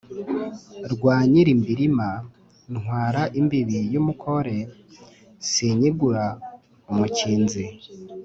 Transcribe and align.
Rwa 0.91 1.15
Nyilimbirima 1.31 2.09
ntwara 2.73 3.21
imbibi 3.39 3.79
y'umukore, 3.93 4.57
sinyigura 5.49 6.25
umukinzi, 6.91 7.63